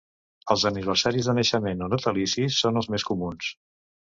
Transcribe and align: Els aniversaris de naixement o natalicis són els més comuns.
Els 0.53 0.63
aniversaris 0.69 1.29
de 1.29 1.35
naixement 1.39 1.85
o 1.89 1.91
natalicis 1.93 2.59
són 2.65 2.83
els 2.83 2.91
més 2.95 3.07
comuns. 3.11 3.53